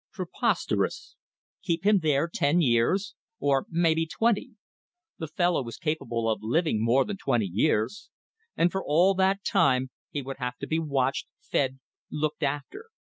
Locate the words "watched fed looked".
10.79-12.41